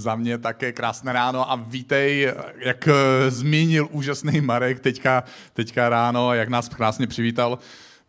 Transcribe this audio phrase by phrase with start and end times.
[0.00, 6.34] Za mě také krásné ráno a vítej, jak eh, zmínil úžasný Marek teďka, teďka ráno,
[6.34, 7.58] jak nás krásně přivítal.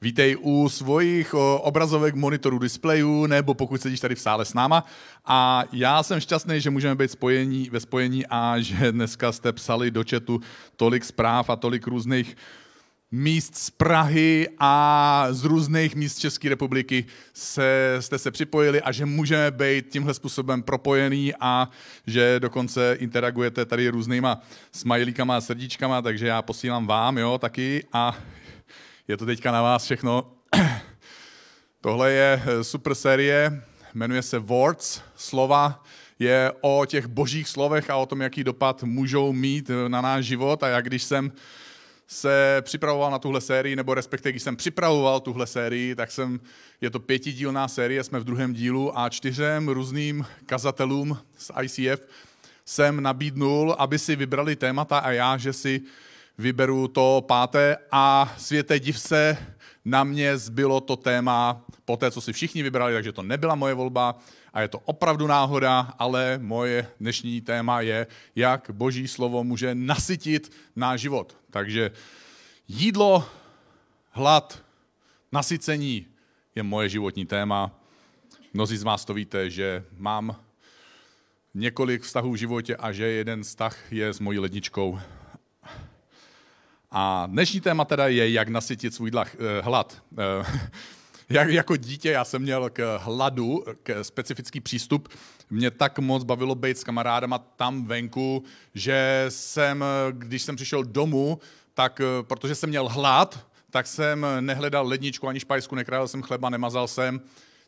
[0.01, 4.85] Vítej u svojich obrazovek monitorů displejů, nebo pokud sedíš tady v sále s náma.
[5.25, 9.91] A já jsem šťastný, že můžeme být spojení, ve spojení a že dneska jste psali
[9.91, 10.39] do chatu
[10.75, 12.35] tolik zpráv a tolik různých
[13.11, 19.05] míst z Prahy a z různých míst České republiky se, jste se připojili a že
[19.05, 21.69] můžeme být tímhle způsobem propojený a
[22.07, 27.83] že dokonce interagujete tady různýma smajlíkama a srdíčkama, takže já posílám vám jo, taky.
[27.93, 28.17] A
[29.07, 30.31] je to teďka na vás všechno.
[31.81, 35.83] Tohle je super série, jmenuje se Words, slova,
[36.19, 40.63] je o těch božích slovech a o tom, jaký dopad můžou mít na náš život.
[40.63, 41.31] A jak když jsem
[42.11, 46.39] se připravoval na tuhle sérii, nebo respektive když jsem připravoval tuhle sérii, tak jsem,
[46.81, 52.07] je to pětidílná série, jsme v druhém dílu a čtyřem různým kazatelům z ICF
[52.65, 55.81] jsem nabídnul, aby si vybrali témata a já, že si
[56.37, 59.37] vyberu to páté a světe div se,
[59.85, 63.73] na mě zbylo to téma po té, co si všichni vybrali, takže to nebyla moje
[63.73, 64.15] volba
[64.53, 70.51] a je to opravdu náhoda, ale moje dnešní téma je, jak boží slovo může nasytit
[70.75, 71.37] náš život.
[71.49, 71.91] Takže
[72.67, 73.25] jídlo,
[74.09, 74.63] hlad,
[75.31, 76.05] nasycení
[76.55, 77.71] je moje životní téma.
[78.53, 80.35] Mnozí z vás to víte, že mám
[81.53, 84.99] několik vztahů v životě a že jeden vztah je s mojí ledničkou.
[86.93, 90.03] A dnešní téma teda je, jak nasytit svůj eh, hlad.
[90.17, 90.59] Eh,
[91.29, 95.09] jak, jako dítě já jsem měl k hladu k specifický přístup.
[95.49, 101.39] Mě tak moc bavilo být s kamarádama tam venku, že jsem, když jsem přišel domů,
[101.73, 106.87] tak protože jsem měl hlad, tak jsem nehledal ledničku ani špajsku, nekrájel jsem chleba, nemazal
[106.87, 107.21] jsem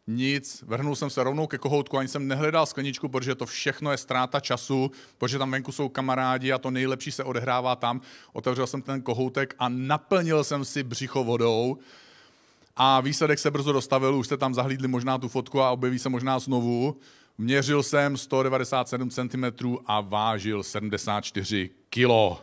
[0.08, 3.98] nic, vrhnul jsem se rovnou ke kohoutku, ani jsem nehledal skleničku, protože to všechno je
[3.98, 8.02] ztráta času, protože tam venku jsou kamarádi a to nejlepší se odehrává tam.
[8.34, 11.78] Otevřel jsem ten kohoutek a naplnil jsem si břicho vodou
[12.76, 16.10] a výsledek se brzo dostavil, už jste tam zahlídli možná tu fotku a objeví se
[16.10, 16.98] možná znovu.
[17.38, 22.42] Měřil jsem 197 cm a vážil 74 kg.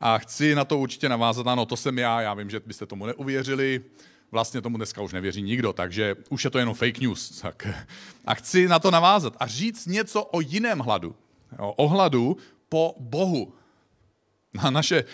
[0.00, 3.06] A chci na to určitě navázat, ano, to jsem já, já vím, že byste tomu
[3.06, 3.84] neuvěřili,
[4.32, 7.40] vlastně tomu dneska už nevěří nikdo, takže už je to jenom fake news.
[7.40, 7.66] Tak.
[8.24, 11.16] A chci na to navázat a říct něco o jiném hladu.
[11.58, 12.36] O hladu
[12.68, 13.54] po Bohu.
[14.54, 15.04] Na naše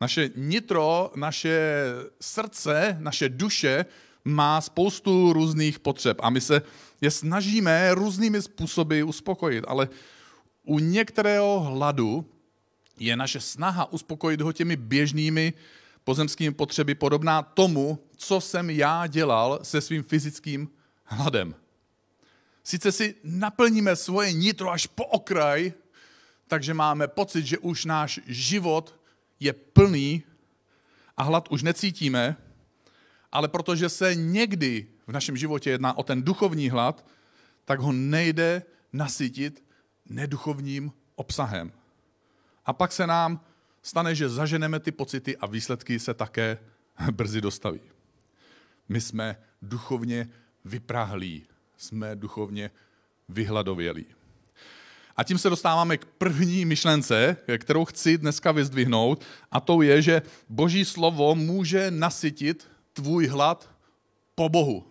[0.00, 1.84] naše nitro, naše
[2.20, 3.84] srdce, naše duše
[4.24, 6.62] má spoustu různých potřeb a my se
[7.00, 9.88] je snažíme různými způsoby uspokojit, ale
[10.64, 12.30] u některého hladu
[12.98, 15.52] je naše snaha uspokojit ho těmi běžnými
[16.10, 20.68] pozemskými potřeby podobná tomu, co jsem já dělal se svým fyzickým
[21.04, 21.54] hladem.
[22.64, 25.72] Sice si naplníme svoje nitro až po okraj,
[26.48, 29.00] takže máme pocit, že už náš život
[29.40, 30.22] je plný
[31.16, 32.36] a hlad už necítíme,
[33.32, 37.06] ale protože se někdy v našem životě jedná o ten duchovní hlad,
[37.64, 38.62] tak ho nejde
[38.92, 39.62] nasytit
[40.06, 41.72] neduchovním obsahem.
[42.66, 43.40] A pak se nám
[43.82, 46.58] stane, že zaženeme ty pocity a výsledky se také
[47.12, 47.80] brzy dostaví.
[48.88, 50.28] My jsme duchovně
[50.64, 51.46] vyprahlí,
[51.76, 52.70] jsme duchovně
[53.28, 54.06] vyhladovělí.
[55.16, 60.22] A tím se dostáváme k první myšlence, kterou chci dneska vyzdvihnout, a to je, že
[60.48, 63.70] Boží slovo může nasytit tvůj hlad
[64.34, 64.86] po Bohu.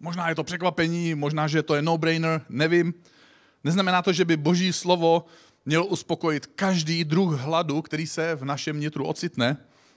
[0.00, 2.94] Možná je to překvapení, možná, že to je no-brainer, nevím.
[3.64, 5.24] Neznamená to, že by Boží slovo
[5.66, 9.56] mělo uspokojit každý druh hladu, který se v našem nitru ocitne,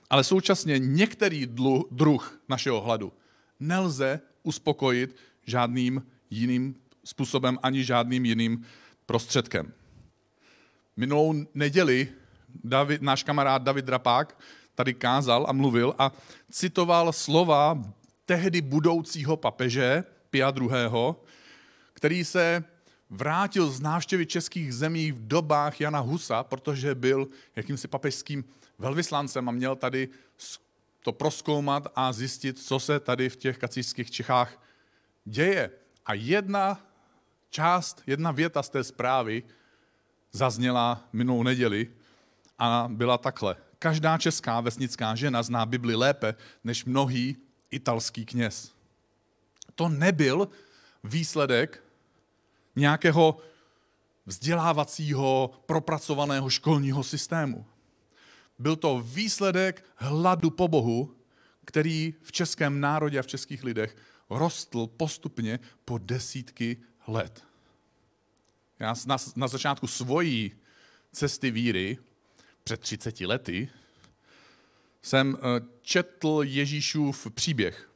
[0.09, 1.47] ale současně některý
[1.91, 3.13] druh našeho hladu
[3.59, 5.15] nelze uspokojit
[5.45, 8.65] žádným jiným způsobem ani žádným jiným
[9.05, 9.73] prostředkem.
[10.97, 12.07] Minulou neděli
[12.63, 14.39] David, náš kamarád David Drapák
[14.75, 16.11] tady kázal a mluvil a
[16.51, 17.83] citoval slova
[18.25, 21.15] tehdy budoucího papeže Pia II.,
[21.93, 22.63] který se
[23.09, 28.45] vrátil z návštěvy českých zemí v dobách Jana Husa, protože byl jakýmsi papežským
[28.79, 30.09] velvyslancem a měl tady
[31.01, 34.63] to proskoumat a zjistit, co se tady v těch kacířských Čechách
[35.25, 35.71] děje.
[36.05, 36.79] A jedna
[37.49, 39.43] část, jedna věta z té zprávy
[40.31, 41.91] zazněla minulou neděli
[42.59, 43.55] a byla takhle.
[43.79, 47.37] Každá česká vesnická žena zná Bibli lépe než mnohý
[47.71, 48.73] italský kněz.
[49.75, 50.49] To nebyl
[51.03, 51.84] výsledek
[52.75, 53.37] nějakého
[54.25, 57.65] vzdělávacího, propracovaného školního systému.
[58.59, 61.15] Byl to výsledek hladu po Bohu,
[61.65, 63.95] který v českém národě a v českých lidech
[64.29, 66.77] rostl postupně po desítky
[67.07, 67.43] let.
[68.79, 70.51] Já na, na začátku svojí
[71.11, 71.97] cesty víry,
[72.63, 73.69] před 30 lety,
[75.01, 77.89] jsem eh, četl Ježíšův příběh.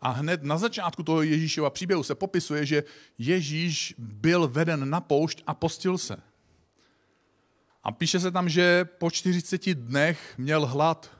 [0.00, 2.84] A hned na začátku toho Ježíšova příběhu se popisuje, že
[3.18, 6.16] Ježíš byl veden na poušť a postil se.
[7.84, 11.10] A píše se tam, že po 40 dnech měl hlad.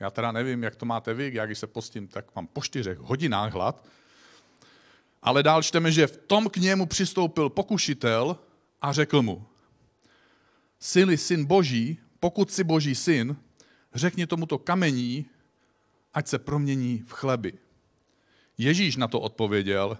[0.00, 2.98] Já teda nevím, jak to máte vy, já když se postím, tak mám po čtyřech
[2.98, 3.84] hodinách hlad.
[5.22, 8.38] Ale dál čteme, že v tom k němu přistoupil pokušitel
[8.82, 9.46] a řekl mu,
[10.80, 13.36] Sily syn boží, pokud si boží syn,
[13.94, 15.26] řekni tomuto kamení,
[16.14, 17.52] ať se promění v chleby.
[18.58, 19.98] Ježíš na to odpověděl,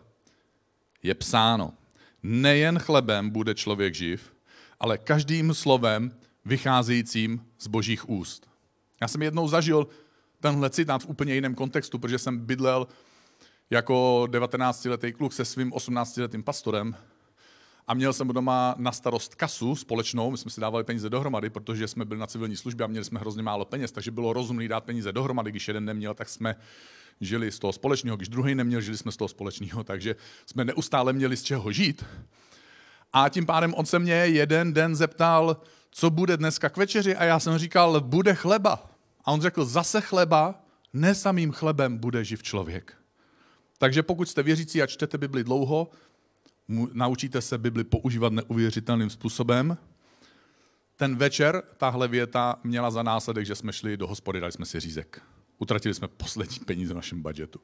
[1.02, 1.72] je psáno,
[2.22, 4.32] nejen chlebem bude člověk živ,
[4.80, 6.12] ale každým slovem
[6.44, 8.48] vycházejícím z božích úst.
[9.00, 9.86] Já jsem jednou zažil
[10.40, 12.86] tenhle citát v úplně jiném kontextu, protože jsem bydlel
[13.70, 16.96] jako 19-letý kluk se svým 18-letým pastorem
[17.86, 21.88] a měl jsem doma na starost kasu společnou, my jsme si dávali peníze dohromady, protože
[21.88, 24.84] jsme byli na civilní službě a měli jsme hrozně málo peněz, takže bylo rozumné dát
[24.84, 26.56] peníze dohromady, když jeden neměl, tak jsme
[27.20, 30.16] žili z toho společného, když druhý neměl, žili jsme z toho společného, takže
[30.46, 32.04] jsme neustále měli z čeho žít.
[33.12, 35.56] A tím pádem on se mě jeden den zeptal,
[35.90, 38.90] co bude dneska k večeři a já jsem říkal, bude chleba.
[39.24, 42.94] A on řekl, zase chleba, ne samým chlebem bude živ člověk.
[43.78, 45.90] Takže pokud jste věřící a čtete Bibli dlouho,
[46.92, 49.76] naučíte se Bibli používat neuvěřitelným způsobem.
[50.96, 54.80] Ten večer tahle věta měla za následek, že jsme šli do hospody, dali jsme si
[54.80, 55.22] řízek.
[55.58, 57.60] Utratili jsme poslední peníze v našem budžetu.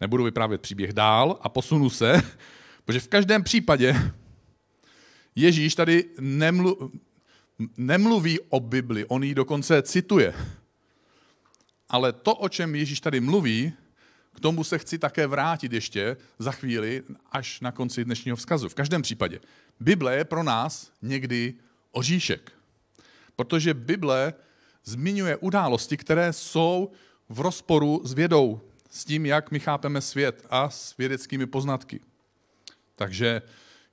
[0.00, 2.22] Nebudu vyprávět příběh dál a posunu se,
[2.84, 4.12] protože v každém případě
[5.34, 6.92] Ježíš tady nemlu,
[7.76, 10.34] nemluví o Bibli, on ji dokonce cituje.
[11.88, 13.72] Ale to, o čem Ježíš tady mluví,
[14.34, 17.02] k tomu se chci také vrátit ještě za chvíli,
[17.32, 18.68] až na konci dnešního vzkazu.
[18.68, 19.40] V každém případě,
[19.80, 21.54] Bible je pro nás někdy
[21.92, 22.52] oříšek.
[23.36, 24.34] Protože Bible
[24.84, 26.90] zmiňuje události, které jsou
[27.28, 28.60] v rozporu s vědou,
[28.90, 32.00] s tím, jak my chápeme svět a s vědeckými poznatky.
[32.96, 33.42] Takže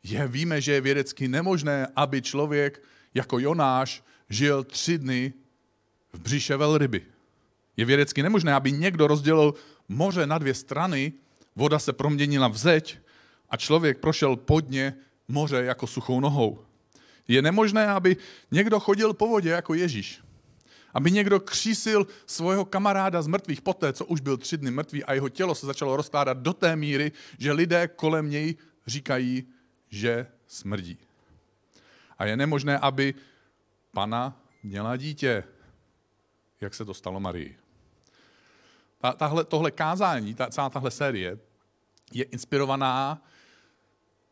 [0.03, 2.83] je, víme, že je vědecky nemožné, aby člověk
[3.13, 5.33] jako Jonáš žil tři dny
[6.13, 7.01] v břiše velryby.
[7.77, 9.53] Je vědecky nemožné, aby někdo rozdělil
[9.89, 11.13] moře na dvě strany,
[11.55, 12.97] voda se proměnila v zeď
[13.49, 14.95] a člověk prošel podně
[15.27, 16.59] moře jako suchou nohou.
[17.27, 18.17] Je nemožné, aby
[18.51, 20.21] někdo chodil po vodě jako Ježíš.
[20.93, 25.13] Aby někdo křísil svého kamaráda z mrtvých poté, co už byl tři dny mrtvý a
[25.13, 28.55] jeho tělo se začalo rozkládat do té míry, že lidé kolem něj
[28.87, 29.47] říkají,
[29.89, 30.97] že smrdí.
[32.17, 33.13] A je nemožné, aby
[33.91, 35.43] pana měla dítě,
[36.61, 37.57] jak se to stalo Marii.
[39.01, 41.37] Ta, tahle, tohle kázání, ta, celá tahle série
[42.13, 43.21] je inspirovaná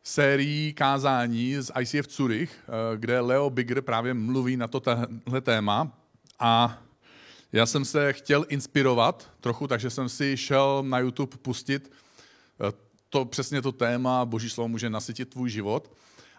[0.02, 5.99] sérií kázání z ICF Zurich, eh, kde Leo Bigger právě mluví na to tohle téma.
[6.40, 6.82] A
[7.52, 11.92] já jsem se chtěl inspirovat trochu, takže jsem si šel na YouTube pustit
[12.68, 12.72] eh,
[13.08, 15.92] to přesně to téma Boží slovo může nasytit tvůj život.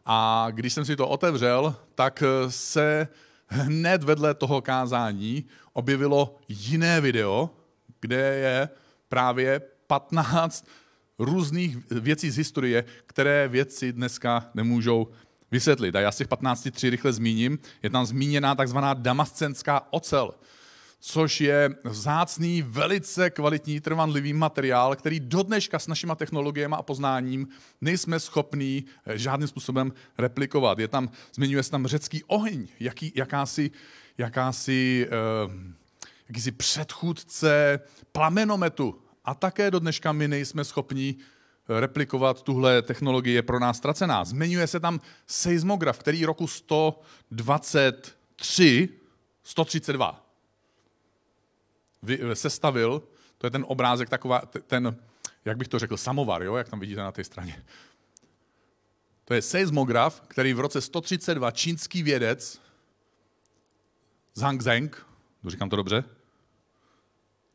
[0.06, 3.08] A když jsem si to otevřel, tak eh, se
[3.48, 7.50] hned vedle toho kázání objevilo jiné video,
[8.00, 8.70] kde je
[9.10, 10.68] právě 15
[11.20, 15.08] různých věcí z historie, které věci dneska nemůžou
[15.52, 15.96] vysvětlit.
[15.96, 17.60] A já z těch 15 tři rychle zmíním.
[17.84, 20.34] Je tam zmíněná takzvaná damascenská ocel,
[21.00, 27.48] což je vzácný, velice kvalitní, trvanlivý materiál, který do dneška s našimi technologiemi a poznáním
[27.82, 30.80] nejsme schopní eh, žádným způsobem replikovat.
[30.80, 33.72] Je tam, zmiňuje se tam řecký oheň, jaký, jakási,
[34.18, 35.08] jakási
[35.46, 35.54] uh,
[36.32, 37.80] jakýsi předchůdce
[38.12, 39.02] plamenometu.
[39.26, 41.16] A také do dneška my nejsme schopni
[41.70, 44.26] replikovat tuhle technologii, je pro nás ztracená.
[44.26, 48.90] Zmiňuje se tam seismograf, který roku 123,
[49.44, 50.26] 132
[52.34, 53.04] sestavil,
[53.38, 54.98] to je ten obrázek, taková, ten,
[55.46, 57.64] jak bych to řekl, samovar, jo, jak tam vidíte na té straně.
[59.26, 62.62] To je seismograf, který v roce 132 čínský vědec
[64.34, 65.06] Zhang Zheng,
[65.48, 66.04] říkám to dobře,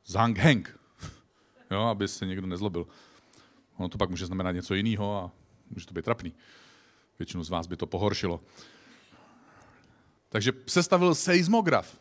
[0.07, 0.81] Zhang Heng,
[1.71, 2.87] jo, aby se někdo nezlobil.
[3.76, 5.30] Ono to pak může znamenat něco jiného a
[5.71, 6.35] může to být trapný.
[7.18, 8.40] Většinu z vás by to pohoršilo.
[10.28, 11.99] Takže sestavil seismograf.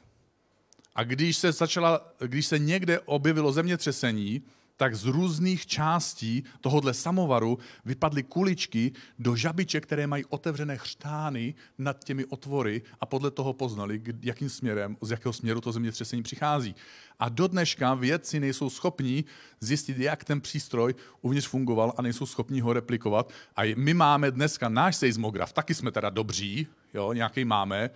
[0.96, 4.44] A když se, začala, když se někde objevilo zemětřesení,
[4.78, 12.04] tak z různých částí tohohle samovaru vypadly kuličky do žabiček, které mají otevřené chřtány nad
[12.04, 16.76] těmi otvory a podle toho poznali, jakým směrem, z jakého směru to zemětřesení přichází.
[17.20, 19.26] A do dneška vědci nejsou schopní
[19.60, 23.34] zjistit, jak ten přístroj uvnitř fungoval a nejsou schopní ho replikovat.
[23.56, 27.90] A my máme dneska náš seismograf, taky jsme teda dobří, jo, nějaký máme,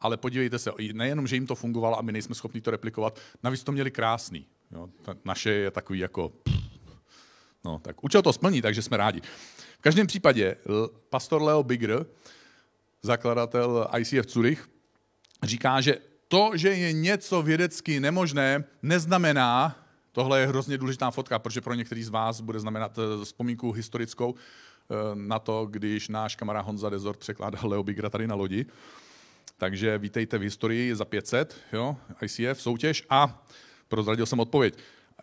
[0.00, 3.62] ale podívejte se, nejenom, že jim to fungovalo a my nejsme schopni to replikovat, navíc
[3.62, 4.46] to měli krásný.
[4.72, 6.32] Jo, ta naše je takový jako...
[7.64, 9.20] No, tak účel to splní, takže jsme rádi.
[9.78, 10.56] V každém případě
[11.10, 12.06] pastor Leo Bigger,
[13.02, 14.68] zakladatel ICF Zurich,
[15.42, 19.76] říká, že to, že je něco vědecky nemožné, neznamená,
[20.12, 24.34] tohle je hrozně důležitá fotka, protože pro některý z vás bude znamenat eh, vzpomínku historickou
[24.34, 28.66] eh, na to, když náš kamarád Honza Dezort překládal Leo Bigra tady na lodi.
[29.58, 33.44] Takže vítejte v historii za 500, jo, ICF, soutěž a
[33.88, 34.78] prozradil jsem odpověď.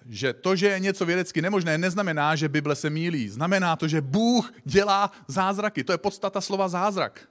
[0.05, 3.29] Že to, že je něco vědecky nemožné, neznamená, že Bible se mílí.
[3.29, 5.83] Znamená to, že Bůh dělá zázraky.
[5.83, 7.29] To je podstata slova zázrak.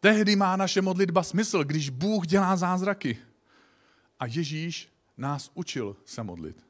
[0.00, 3.18] Tehdy má naše modlitba smysl, když Bůh dělá zázraky.
[4.20, 6.66] A Ježíš nás učil se modlit.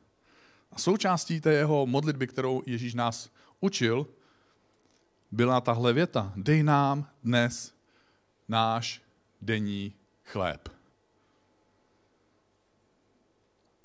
[0.72, 3.30] A součástí té jeho modlitby, kterou Ježíš nás
[3.60, 4.06] učil,
[5.30, 6.32] byla tahle věta.
[6.36, 7.74] Dej nám dnes
[8.48, 9.02] náš
[9.40, 10.77] denní chléb.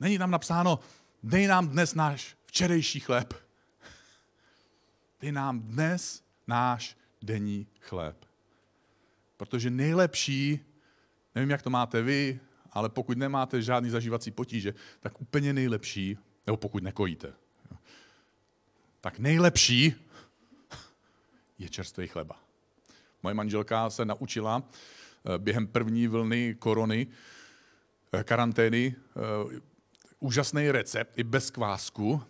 [0.04, 0.80] Není tam napsáno,
[1.24, 3.34] dej nám dnes náš včerejší chléb.
[5.22, 8.26] Dej nám dnes náš denní chléb.
[9.38, 10.60] Protože nejlepší,
[11.36, 12.40] nevím, jak to máte vy,
[12.72, 16.18] ale pokud nemáte žádný zažívací potíže, tak úplně nejlepší,
[16.48, 17.34] nebo pokud nekojíte,
[19.02, 19.96] tak nejlepší
[21.58, 22.40] je čerstvý chleba.
[23.24, 27.08] Moje manželka se naučila eh, během první vlny korony,
[28.14, 28.96] eh, karantény,
[29.56, 29.73] eh,
[30.24, 32.22] úžasný recept i bez kvásku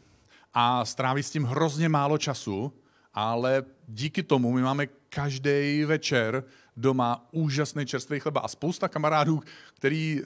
[0.54, 2.74] a stráví s tím hrozně málo času,
[3.14, 6.44] ale díky tomu my máme každý večer
[6.78, 8.42] doma úžasný čerstvý chleba.
[8.42, 9.42] A spousta kamarádů,
[9.74, 10.22] který,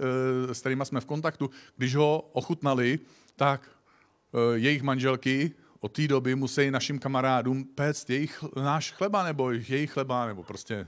[0.49, 2.99] eh, s kterými jsme v kontaktu, když ho ochutnali,
[3.35, 9.51] tak eh, jejich manželky od té doby musí našim kamarádům péct jejich, náš chleba, nebo
[9.51, 10.87] jejich chleba, nebo prostě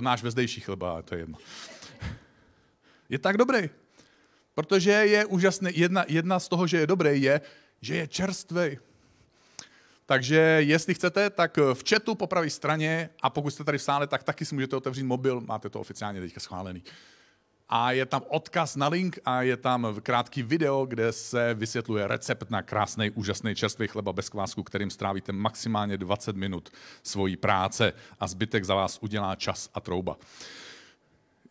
[0.00, 1.38] náš vezdejší chleba, to je jedno.
[3.08, 3.70] Je tak dobrý.
[4.54, 7.40] Protože je úžasný, jedna, jedna z toho, že je dobrý, je,
[7.80, 8.78] že je čerstvý.
[10.06, 14.06] Takže jestli chcete, tak v chatu po pravé straně a pokud jste tady v sále,
[14.06, 16.82] tak taky si můžete otevřít mobil, máte to oficiálně teďka schválený.
[17.68, 22.50] A je tam odkaz na link a je tam krátký video, kde se vysvětluje recept
[22.50, 26.70] na krásný, úžasný čerstvý chleba bez kvásku, kterým strávíte maximálně 20 minut
[27.02, 30.16] svojí práce a zbytek za vás udělá čas a trouba.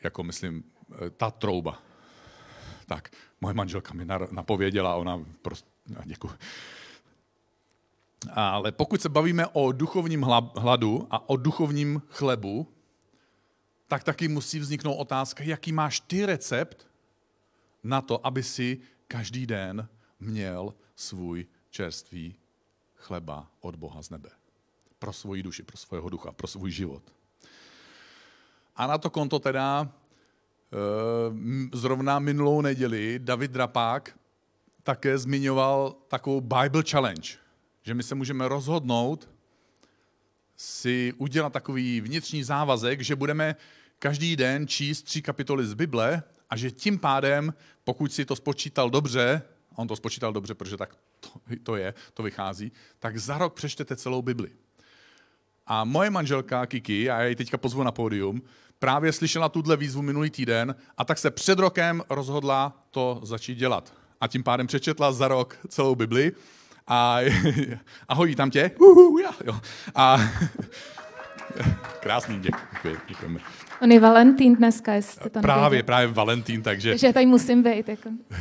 [0.03, 0.63] Jako myslím,
[1.18, 1.82] ta trouba.
[2.89, 3.10] Tak,
[3.41, 5.69] moje manželka mi napověděla, ona prostě,
[6.05, 6.31] děkuji.
[8.34, 10.22] Ale pokud se bavíme o duchovním
[10.55, 12.67] hladu a o duchovním chlebu,
[13.88, 16.88] tak taky musí vzniknout otázka, jaký máš ty recept
[17.84, 22.36] na to, aby si každý den měl svůj čerstvý
[22.96, 24.29] chleba od Boha z nebe.
[25.00, 27.03] Pro svoji duši, pro svého ducha, pro svůj život.
[28.75, 29.91] A na to konto teda
[31.73, 34.19] zrovna minulou neděli David Drapák
[34.83, 37.29] také zmiňoval takovou Bible Challenge–
[37.89, 39.29] že my se můžeme rozhodnout
[40.55, 43.55] si udělat takový vnitřní závazek, že budeme
[43.99, 48.89] každý den číst tři kapitoly z Bible a že tím pádem, pokud si to spočítal
[48.89, 49.41] dobře,
[49.75, 51.29] on to spočítal dobře, protože tak to,
[51.63, 54.51] to je, to vychází, tak za rok přečtete celou Bibli.
[55.65, 58.41] A moje manželka Kiki, a já ji teďka pozvu na pódium,
[58.79, 63.93] právě slyšela tuhle výzvu minulý týden a tak se před rokem rozhodla to začít dělat.
[64.21, 66.31] A tím pádem přečetla za rok celou Bibli
[66.88, 67.19] a
[68.07, 68.71] ahoj, tam tě.
[68.79, 69.59] Uhu, já, jo.
[69.95, 70.19] A
[72.00, 73.39] krásný, děkuji, děkujeme.
[73.81, 75.86] On je Valentín dneska, jestli to Právě, nevěděl.
[75.86, 76.89] právě Valentín, takže...
[76.89, 78.09] Takže tady musím být, jako.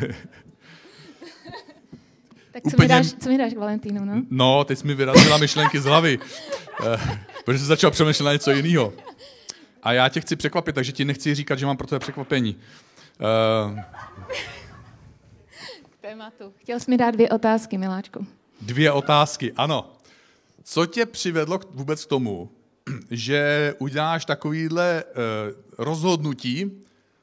[2.53, 2.85] tak co, Úplně...
[2.85, 4.23] mi dáš, co mi dáš k Valentínu, no?
[4.31, 6.27] No, teď jsi mi vyrazila myšlenky z hlavy, uh,
[7.45, 8.93] protože jsi začal přemýšlet na něco jiného.
[9.89, 12.57] A já tě chci překvapit, takže ti nechci říkat, že mám pro tebe překvapení.
[13.67, 13.81] Uh,
[16.01, 16.53] tématu.
[16.57, 18.27] Chtěl jsi mi dát dvě otázky, miláčku.
[18.61, 19.93] Dvě otázky, ano.
[20.65, 22.51] Co tě přivedlo vůbec k tomu,
[23.11, 25.15] že uděláš takovýhle uh,
[25.79, 26.83] rozhodnutí,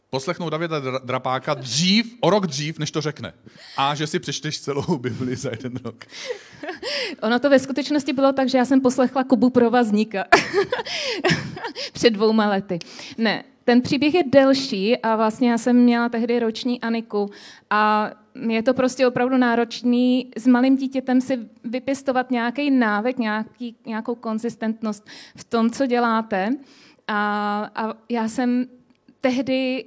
[0.09, 3.33] poslechnout Davida Drapáka dřív, o rok dřív, než to řekne.
[3.77, 6.05] A že si přečteš celou Bibli za jeden rok.
[7.21, 10.25] Ono to ve skutečnosti bylo tak, že já jsem poslechla Kubu Provazníka
[11.93, 12.79] před dvouma lety.
[13.17, 17.29] Ne, ten příběh je delší a vlastně já jsem měla tehdy roční Aniku
[17.69, 18.11] a
[18.49, 25.07] je to prostě opravdu náročný s malým dítětem si vypěstovat nějaký návyk, nějaký, nějakou konzistentnost
[25.35, 26.49] v tom, co děláte.
[27.07, 28.65] A, a já jsem
[29.25, 29.85] tehdy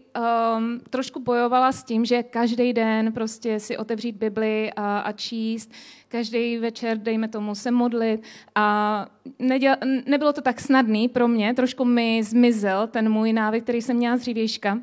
[0.59, 5.73] um, trošku bojovala s tím, že každý den prostě si otevřít Bibli a, a číst,
[6.09, 8.23] každý večer, dejme tomu, se modlit
[8.55, 9.07] a
[9.39, 9.77] neděl,
[10.07, 14.17] nebylo to tak snadný pro mě, trošku mi zmizel ten můj návyk, který jsem měla
[14.17, 14.83] z.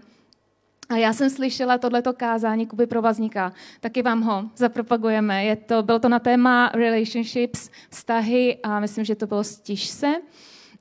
[0.90, 5.46] A já jsem slyšela tohleto kázání Kuby Provazníka, taky vám ho zapropagujeme.
[5.46, 10.16] Je to, bylo to na téma relationships, vztahy a myslím, že to bylo Stiž se.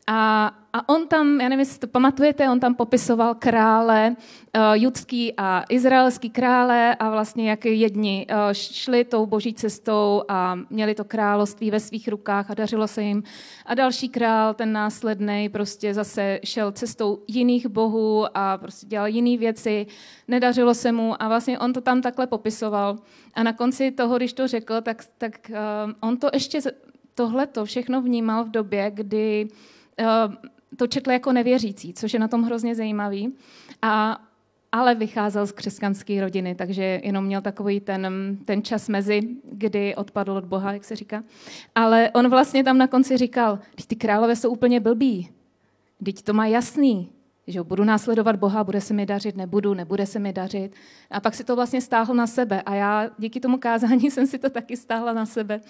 [0.06, 4.16] A, a on tam, já nevím, jestli to pamatujete, on tam popisoval krále,
[4.56, 10.58] uh, judský a izraelský krále a vlastně jak jedni uh, šli tou boží cestou a
[10.70, 13.22] měli to království ve svých rukách a dařilo se jim.
[13.66, 19.38] A další král, ten následný, prostě zase šel cestou jiných bohů a prostě dělal jiné
[19.38, 19.86] věci,
[20.28, 22.98] nedařilo se mu a vlastně on to tam takhle popisoval.
[23.34, 26.60] A na konci toho, když to řekl, tak, tak uh, on to ještě
[27.14, 29.48] tohle to všechno vnímal v době, kdy
[30.76, 33.34] to četl jako nevěřící, což je na tom hrozně zajímavý.
[33.82, 34.20] A,
[34.72, 39.20] ale vycházel z křesťanské rodiny, takže jenom měl takový ten, ten čas mezi,
[39.52, 41.24] kdy odpadl od Boha, jak se říká.
[41.74, 45.30] Ale on vlastně tam na konci říkal, ty králové jsou úplně blbí,
[46.04, 47.10] teď to má jasný,
[47.46, 50.74] že budu následovat Boha, bude se mi dařit, nebudu, nebude se mi dařit.
[51.10, 52.62] A pak si to vlastně stáhl na sebe.
[52.62, 55.60] A já díky tomu kázání jsem si to taky stáhla na sebe.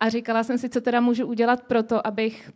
[0.00, 2.50] A říkala jsem si, co teda můžu udělat pro to, abych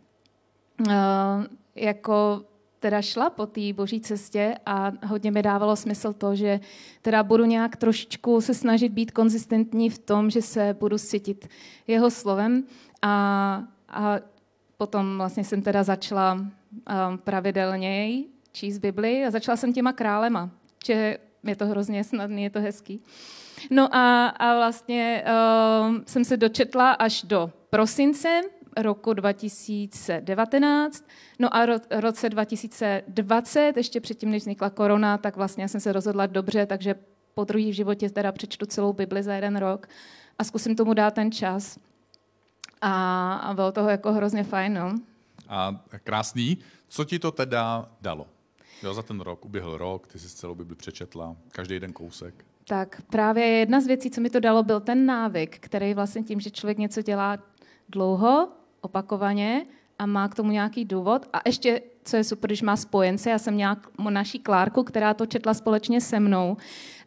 [1.75, 2.41] jako
[2.79, 6.59] teda šla po té boží cestě a hodně mi dávalo smysl to, že
[7.01, 11.47] teda budu nějak trošičku se snažit být konzistentní v tom, že se budu cítit
[11.87, 12.63] jeho slovem
[13.01, 14.19] a, a
[14.77, 16.47] potom vlastně jsem teda začala um,
[17.17, 20.49] pravidelněji číst Bibli a začala jsem těma králema,
[20.85, 23.01] že je to hrozně snadný, je to hezký.
[23.71, 28.41] No a, a vlastně um, jsem se dočetla až do prosince
[28.77, 31.05] roku 2019.
[31.39, 36.25] No a ro, roce 2020, ještě předtím, než vznikla korona, tak vlastně jsem se rozhodla
[36.25, 36.95] dobře, takže
[37.33, 39.87] po druhý v životě teda přečtu celou Bibli za jeden rok
[40.39, 41.79] a zkusím tomu dát ten čas.
[42.81, 44.95] A, a bylo toho jako hrozně fajn, no.
[45.49, 46.57] A krásný.
[46.87, 48.27] Co ti to teda dalo?
[48.83, 52.45] Jo, za ten rok, uběhl rok, ty jsi celou Bibli přečetla, každý den kousek.
[52.67, 56.39] Tak právě jedna z věcí, co mi to dalo, byl ten návyk, který vlastně tím,
[56.39, 57.37] že člověk něco dělá
[57.89, 58.49] dlouho,
[58.81, 59.65] opakovaně
[59.99, 61.25] a má k tomu nějaký důvod.
[61.33, 63.77] A ještě, co je super, když má spojence, já jsem měla
[64.09, 66.57] naší Klárku, která to četla společně se mnou.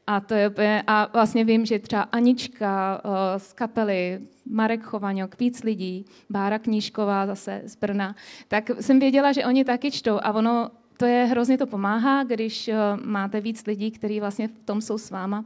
[0.06, 5.62] A, to je, a vlastně vím, že třeba Anička eh, z kapely, Marek Chovanok, víc
[5.62, 8.14] lidí, Bára Knížková zase z Brna,
[8.48, 12.68] tak jsem věděla, že oni taky čtou a ono to je hrozně to pomáhá, když
[12.68, 15.44] eh, máte víc lidí, kteří vlastně v tom jsou s váma,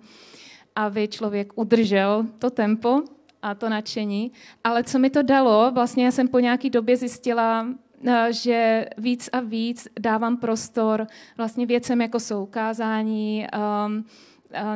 [0.77, 3.03] aby člověk udržel to tempo
[3.44, 4.33] a to nadšení.
[4.64, 7.66] Ale co mi to dalo, vlastně já jsem po nějaký době zjistila,
[8.07, 13.46] eh, že víc a víc dávám prostor vlastně věcem, jako jsou ukázání,
[13.87, 14.04] um,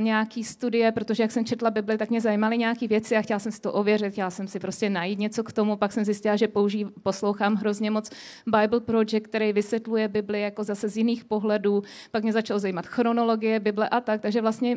[0.00, 3.52] nějaký studie, protože jak jsem četla Bibli, tak mě zajímaly nějaké věci a chtěla jsem
[3.52, 6.48] si to ověřit, chtěla jsem si prostě najít něco k tomu, pak jsem zjistila, že
[6.48, 8.10] použí, poslouchám hrozně moc
[8.46, 13.60] Bible Project, který vysvětluje Bibli jako zase z jiných pohledů, pak mě začalo zajímat chronologie
[13.60, 14.76] Bible a tak, takže vlastně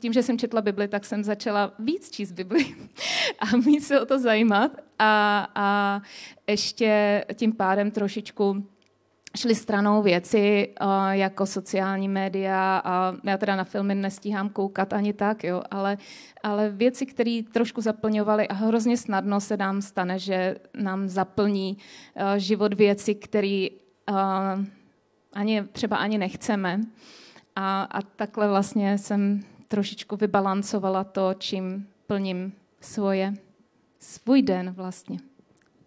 [0.00, 2.66] tím, že jsem četla Bibli, tak jsem začala víc číst Bibli
[3.38, 6.00] a víc se o to zajímat a, a
[6.46, 8.64] ještě tím pádem trošičku
[9.36, 10.68] šly stranou věci
[11.10, 15.98] jako sociální média a já teda na filmy nestíhám koukat ani tak, jo, ale,
[16.42, 21.78] ale věci, které trošku zaplňovaly a hrozně snadno se nám stane, že nám zaplní
[22.36, 23.66] život věci, které
[25.32, 26.80] ani, třeba ani nechceme.
[27.56, 29.40] A, a takhle vlastně jsem
[29.74, 33.34] trošičku vybalancovala to, čím plním svoje,
[33.98, 35.18] svůj den vlastně.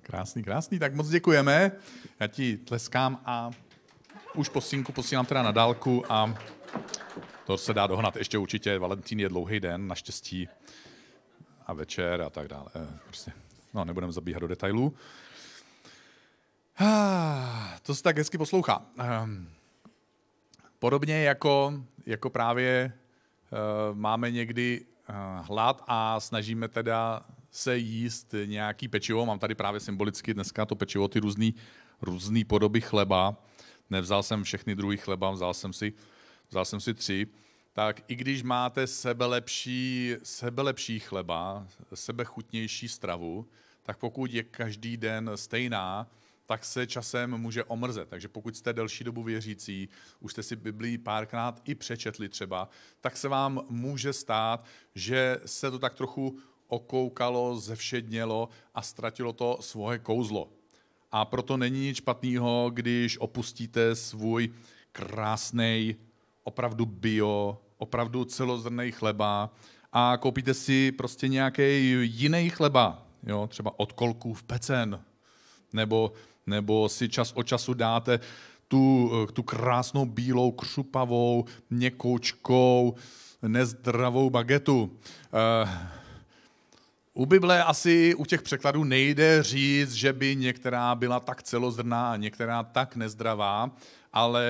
[0.01, 1.71] Krásný, krásný, tak moc děkujeme.
[2.19, 3.51] Já ti tleskám a
[4.35, 6.35] už posínku posílám teda na dálku a
[7.45, 8.15] to se dá dohnat.
[8.15, 10.47] Ještě určitě Valentín je dlouhý den, naštěstí
[11.67, 12.65] a večer a tak dále.
[12.75, 13.31] Eh, prostě,
[13.73, 14.93] no, nebudeme zabíhat do detailů.
[16.79, 18.85] Ah, to se tak hezky poslouchá.
[18.99, 19.49] Ehm,
[20.79, 21.73] podobně jako,
[22.05, 22.93] jako právě
[23.93, 29.25] máme někdy eh, hlad a snažíme teda se jíst nějaký pečivo.
[29.25, 31.55] Mám tady právě symbolicky dneska to pečivo, ty různý,
[32.01, 33.43] různý podoby chleba.
[33.89, 35.93] Nevzal jsem všechny druhy chleba, vzal jsem si,
[36.49, 37.27] vzal jsem si tři.
[37.73, 43.47] Tak i když máte sebelepší, sebelepší chleba, sebechutnější stravu,
[43.83, 46.07] tak pokud je každý den stejná,
[46.47, 48.09] tak se časem může omrzet.
[48.09, 52.69] Takže pokud jste delší dobu věřící, už jste si Biblii párkrát i přečetli třeba,
[53.01, 59.57] tak se vám může stát, že se to tak trochu okoukalo, zevšednělo a ztratilo to
[59.61, 60.49] svoje kouzlo.
[61.11, 64.53] A proto není nic špatného, když opustíte svůj
[64.91, 65.95] krásný,
[66.43, 69.53] opravdu bio, opravdu celozrný chleba
[69.93, 75.03] a koupíte si prostě nějaký jiný chleba, jo, třeba od kolků v pecen,
[75.73, 76.13] nebo,
[76.47, 78.19] nebo si čas od času dáte
[78.67, 82.95] tu, tu krásnou bílou, křupavou, měkoučkou,
[83.41, 84.91] nezdravou bagetu.
[85.63, 85.69] Uh,
[87.13, 92.15] u Bible asi u těch překladů nejde říct, že by některá byla tak celozrná a
[92.15, 93.71] některá tak nezdravá,
[94.13, 94.45] ale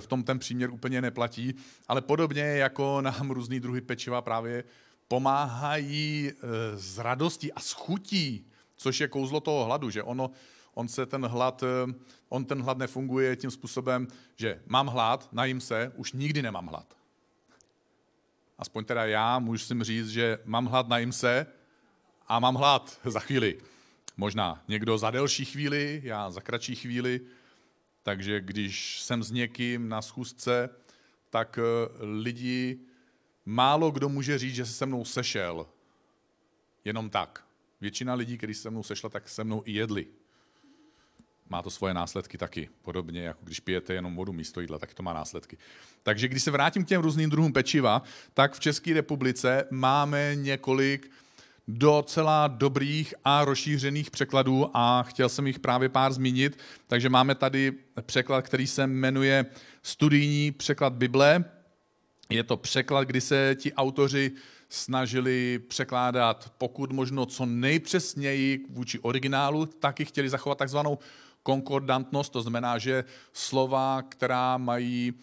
[0.00, 1.54] v tom ten příměr úplně neplatí.
[1.88, 4.64] Ale podobně jako nám různý druhy pečiva právě
[5.08, 6.36] pomáhají eh,
[6.76, 10.30] s radostí a s chutí, což je kouzlo toho hladu, že ono,
[10.74, 11.94] on se ten hlad, eh,
[12.28, 16.96] on ten hlad nefunguje tím způsobem, že mám hlad, najím se, už nikdy nemám hlad.
[18.58, 21.46] Aspoň teda já můžu říct, že mám hlad, najím se,
[22.28, 23.58] a mám hlad za chvíli.
[24.16, 27.20] Možná někdo za delší chvíli, já za kratší chvíli.
[28.02, 30.70] Takže když jsem s někým na schůzce,
[31.30, 31.62] tak eh,
[32.00, 32.78] lidi,
[33.44, 35.66] málo kdo může říct, že se se mnou sešel.
[36.84, 37.44] Jenom tak.
[37.80, 40.06] Většina lidí, kteří se mnou sešla, tak se mnou i jedli.
[41.50, 42.68] Má to svoje následky taky.
[42.82, 45.58] Podobně jako když pijete jenom vodu místo jídla, tak to má následky.
[46.02, 48.02] Takže když se vrátím k těm různým druhům pečiva,
[48.34, 51.10] tak v České republice máme několik
[51.68, 56.58] docela dobrých a rozšířených překladů a chtěl jsem jich právě pár zmínit.
[56.86, 59.46] Takže máme tady překlad, který se jmenuje
[59.82, 61.44] Studijní překlad Bible.
[62.30, 64.32] Je to překlad, kdy se ti autoři
[64.68, 70.98] snažili překládat pokud možno co nejpřesněji vůči originálu, taky chtěli zachovat takzvanou
[71.42, 75.14] konkordantnost, to znamená, že slova, která mají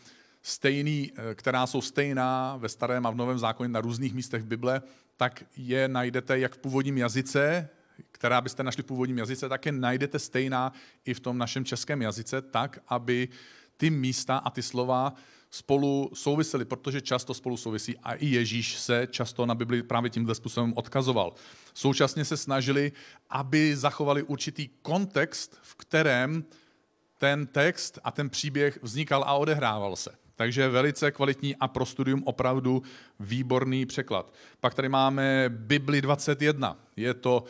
[0.41, 4.82] stejný, která jsou stejná ve starém a v novém zákoně na různých místech v Bible,
[5.17, 7.69] tak je najdete jak v původním jazyce,
[8.12, 10.73] která byste našli v původním jazyce, tak je najdete stejná
[11.05, 13.27] i v tom našem českém jazyce, tak, aby
[13.77, 15.13] ty místa a ty slova
[15.51, 20.35] spolu souvisely, protože často spolu souvisí a i Ježíš se často na Bibli právě tímhle
[20.35, 21.33] způsobem odkazoval.
[21.73, 22.91] Současně se snažili,
[23.29, 26.45] aby zachovali určitý kontext, v kterém
[27.17, 30.12] ten text a ten příběh vznikal a odehrával se.
[30.35, 32.83] Takže velice kvalitní a pro studium opravdu
[33.19, 34.33] výborný překlad.
[34.59, 36.77] Pak tady máme Bibli 21.
[36.95, 37.43] Je to,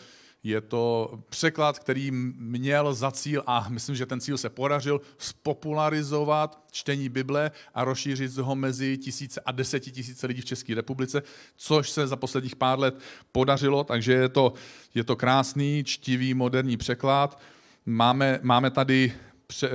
[0.44, 6.64] je to překlad, který měl za cíl, a myslím, že ten cíl se podařil, spopularizovat
[6.72, 11.24] čtení Bible a rozšířit ho mezi tisíce a desetitisíce lidí v České republice,
[11.56, 13.00] což se za posledních pár let
[13.32, 14.54] podařilo, takže je to,
[14.96, 17.42] je to krásný, čtivý, moderní překlad.
[17.86, 19.14] Máme, máme tady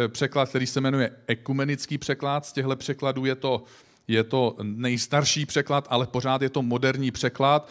[0.09, 2.47] překlad, který se jmenuje ekumenický překlad.
[2.47, 3.63] Z těchto překladů je to,
[4.09, 7.71] je to nejstarší překlad, ale pořád je to moderní překlad.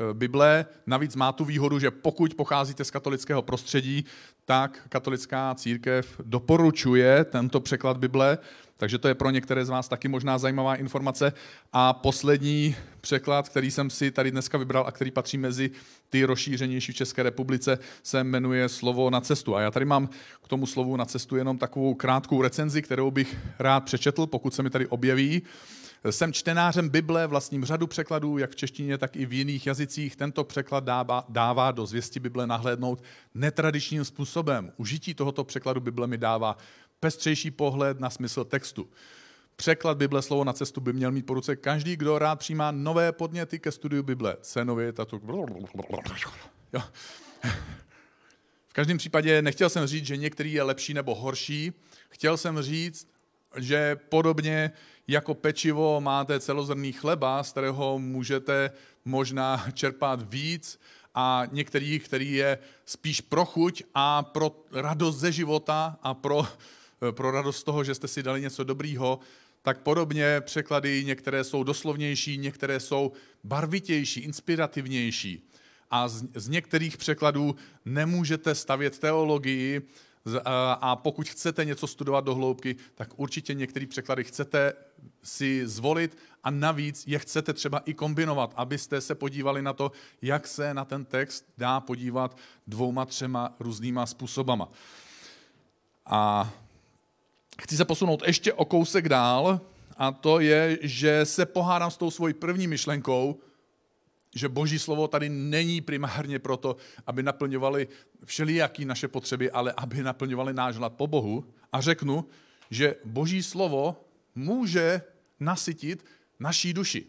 [0.00, 4.04] Eh, Bible navíc má tu výhodu, že pokud pocházíte z katolického prostředí,
[4.44, 8.38] tak katolická církev doporučuje tento překlad Bible,
[8.76, 11.32] takže to je pro některé z vás taky možná zajímavá informace.
[11.72, 15.70] A poslední překlad, který jsem si tady dneska vybral a který patří mezi
[16.08, 19.56] ty rozšířenější v České republice, se jmenuje Slovo na cestu.
[19.56, 20.08] A já tady mám
[20.44, 24.62] k tomu slovu na cestu jenom takovou krátkou recenzi, kterou bych rád přečetl, pokud se
[24.62, 25.42] mi tady objeví.
[26.10, 30.16] Jsem čtenářem Bible, vlastním řadu překladů, jak v češtině, tak i v jiných jazycích.
[30.16, 33.02] Tento překlad dává, dává do zvěsti Bible nahlédnout
[33.34, 34.72] netradičním způsobem.
[34.76, 36.56] Užití tohoto překladu Bible mi dává
[37.00, 38.88] pestřejší pohled na smysl textu.
[39.56, 43.12] Překlad Bible slovo na cestu by měl mít po ruce každý, kdo rád přijímá nové
[43.12, 44.36] podněty ke studiu Bible.
[44.40, 45.20] Cenově je tato...
[46.72, 46.80] Jo.
[48.68, 51.72] V každém případě nechtěl jsem říct, že některý je lepší nebo horší.
[52.08, 53.08] Chtěl jsem říct,
[53.56, 54.70] že podobně
[55.08, 58.70] jako pečivo máte celozrný chleba, z kterého můžete
[59.04, 60.78] možná čerpat víc,
[61.20, 66.46] a některý, který je spíš pro chuť a pro radost ze života a pro,
[67.10, 69.18] pro radost toho, že jste si dali něco dobrýho,
[69.62, 73.12] tak podobně překlady některé jsou doslovnější, některé jsou
[73.44, 75.50] barvitější, inspirativnější.
[75.90, 79.82] A z, z některých překladů nemůžete stavět teologii,
[80.80, 84.72] a pokud chcete něco studovat do hloubky, tak určitě některé překlady chcete
[85.22, 90.46] si zvolit a navíc je chcete třeba i kombinovat, abyste se podívali na to, jak
[90.46, 92.36] se na ten text dá podívat
[92.66, 94.68] dvouma, třema různýma způsobama.
[96.06, 96.50] A
[97.62, 99.60] chci se posunout ještě o kousek dál
[99.96, 103.40] a to je, že se pohádám s tou svojí první myšlenkou,
[104.34, 107.88] že boží slovo tady není primárně proto, aby naplňovali
[108.24, 111.44] všelijaký naše potřeby, ale aby naplňovali náš hlad po Bohu.
[111.72, 112.24] A řeknu,
[112.70, 115.02] že boží slovo může
[115.40, 116.04] nasytit
[116.40, 117.06] naší duši.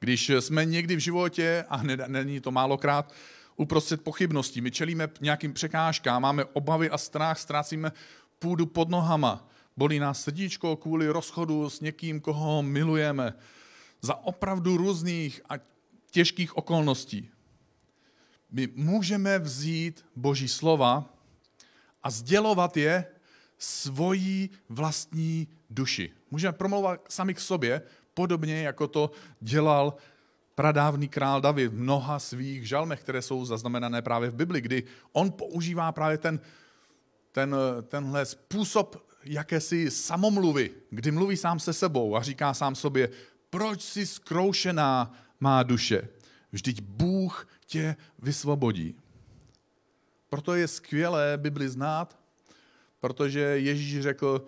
[0.00, 3.12] Když jsme někdy v životě, a není to málokrát,
[3.56, 7.92] uprostřed pochybností, my čelíme nějakým překážkám, máme obavy a strach, ztrácíme
[8.38, 13.34] půdu pod nohama, bolí nás srdíčko kvůli rozchodu s někým, koho milujeme,
[14.02, 15.54] za opravdu různých a
[16.10, 17.30] těžkých okolností.
[18.50, 21.04] My můžeme vzít Boží slova
[22.02, 23.06] a sdělovat je
[23.58, 26.10] svojí vlastní duši.
[26.30, 27.82] Můžeme promlouvat sami k sobě,
[28.14, 29.10] podobně jako to
[29.40, 29.94] dělal
[30.54, 35.32] pradávný král David v mnoha svých žalmech, které jsou zaznamenané právě v Bibli, kdy on
[35.32, 36.40] používá právě ten,
[37.32, 37.56] ten,
[37.88, 43.08] tenhle způsob jakési samomluvy, kdy mluví sám se sebou a říká sám sobě,
[43.52, 46.08] proč jsi zkroušená má duše?
[46.52, 48.94] Vždyť Bůh tě vysvobodí.
[50.28, 52.18] Proto je skvělé Bibli znát,
[53.00, 54.44] protože Ježíš řekl,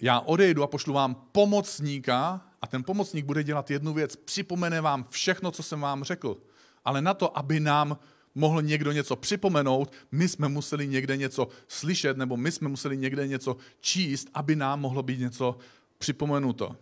[0.00, 5.06] já odejdu a pošlu vám pomocníka a ten pomocník bude dělat jednu věc, připomene vám
[5.10, 6.36] všechno, co jsem vám řekl.
[6.84, 7.98] Ale na to, aby nám
[8.34, 13.28] mohl někdo něco připomenout, my jsme museli někde něco slyšet, nebo my jsme museli někde
[13.28, 15.58] něco číst, aby nám mohlo být něco
[15.98, 16.76] připomenuto.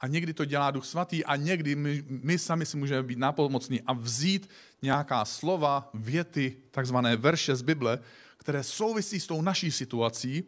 [0.00, 3.80] A někdy to dělá Duch Svatý a někdy my, my sami si můžeme být nápomocní
[3.80, 4.50] a vzít
[4.82, 7.98] nějaká slova, věty, takzvané verše z Bible,
[8.36, 10.44] které souvisí s tou naší situací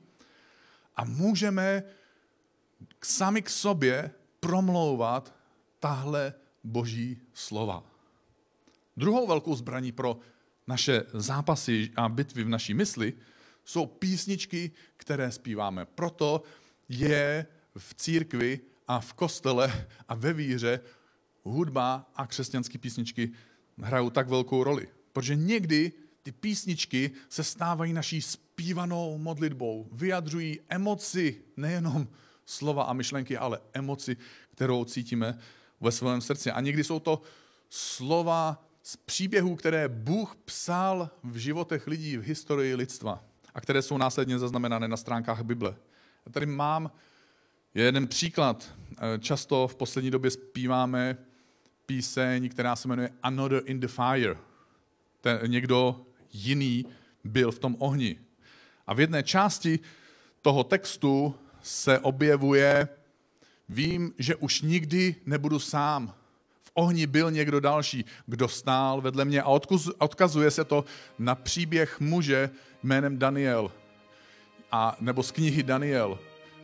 [0.96, 1.82] a můžeme
[3.02, 4.10] sami k sobě
[4.40, 5.34] promlouvat
[5.80, 6.34] tahle
[6.64, 7.84] boží slova.
[8.96, 10.18] Druhou velkou zbraní pro
[10.66, 13.12] naše zápasy a bitvy v naší mysli
[13.64, 15.84] jsou písničky, které zpíváme.
[15.84, 16.42] Proto
[16.88, 17.46] je
[17.78, 20.80] v církvi a v kostele a ve víře
[21.42, 23.32] hudba a křesťanské písničky
[23.78, 24.88] hrajou tak velkou roli.
[25.12, 25.92] Protože někdy
[26.22, 32.08] ty písničky se stávají naší zpívanou modlitbou, vyjadřují emoci, nejenom
[32.46, 34.16] slova a myšlenky, ale emoci,
[34.50, 35.38] kterou cítíme
[35.80, 36.50] ve svém srdci.
[36.50, 37.22] A někdy jsou to
[37.70, 43.98] slova z příběhů, které Bůh psal v životech lidí v historii lidstva a které jsou
[43.98, 45.76] následně zaznamenané na stránkách Bible.
[46.26, 46.90] Já tady mám
[47.74, 48.74] jeden příklad.
[49.20, 51.16] Často v poslední době zpíváme
[51.86, 54.36] píseň, která se jmenuje Another in the Fire.
[55.20, 56.86] Ten, někdo jiný
[57.24, 58.18] byl v tom ohni.
[58.86, 59.78] A v jedné části
[60.42, 62.88] toho textu se objevuje,
[63.68, 66.14] vím, že už nikdy nebudu sám.
[66.62, 69.48] V ohni byl někdo další, kdo stál vedle mě a
[69.98, 70.84] odkazuje se to
[71.18, 72.50] na příběh muže
[72.82, 73.72] jménem Daniel,
[74.72, 76.18] a, nebo z knihy Daniel,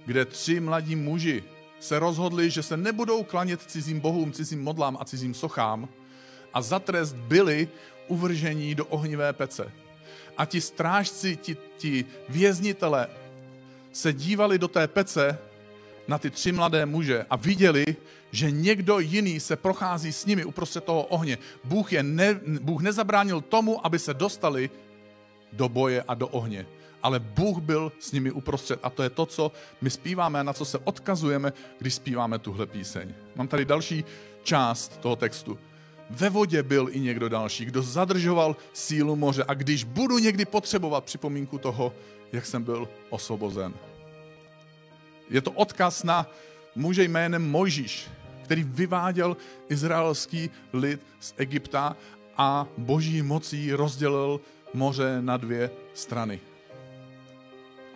[0.09, 1.45] kde tři mladí muži
[1.81, 5.89] se rozhodli, že se nebudou klanět cizím bohům, cizím modlám a cizím sochám
[6.55, 7.69] a za trest byli
[8.09, 9.73] uvržení do ohnivé pece.
[10.37, 13.09] A ti strážci, ti, ti věznitele
[13.93, 15.39] se dívali do té pece
[16.09, 17.85] na ty tři mladé muže a viděli,
[18.31, 21.39] že někdo jiný se prochází s nimi uprostřed toho ohně.
[21.65, 24.71] Bůh, je ne, Bůh nezabránil tomu, aby se dostali
[25.53, 26.67] do boje a do ohně.
[27.03, 30.53] Ale Bůh byl s nimi uprostřed a to je to, co my zpíváme a na
[30.53, 33.15] co se odkazujeme, když zpíváme tuhle píseň.
[33.37, 34.05] Mám tady další
[34.43, 35.59] část toho textu.
[36.11, 41.05] Ve vodě byl i někdo další, kdo zadržoval sílu moře a když budu někdy potřebovat
[41.05, 41.93] připomínku toho,
[42.33, 43.75] jak jsem byl osvobozen.
[45.31, 46.27] Je to odkaz na
[46.75, 48.09] muže jménem Mojžíš,
[48.45, 49.37] který vyváděl
[49.69, 51.97] izraelský lid z Egypta
[52.37, 54.41] a boží mocí rozdělil
[54.75, 56.41] moře na dvě strany.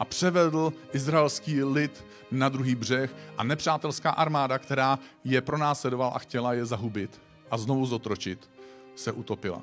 [0.03, 6.53] A převedl izraelský lid na druhý břeh a nepřátelská armáda, která je pronásledovala a chtěla
[6.53, 8.51] je zahubit a znovu zotročit,
[8.95, 9.63] se utopila.